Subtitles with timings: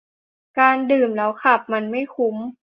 [0.59, 2.35] การดื่มแล้วขับมันไม่คุ้ม